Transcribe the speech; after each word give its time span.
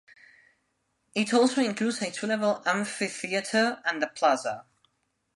It 1.13 1.31
also 1.31 1.61
includes 1.61 2.01
a 2.01 2.09
two-level 2.09 2.63
amphitheater 2.65 3.83
and 3.85 4.01
a 4.01 4.07
plaza. 4.07 4.65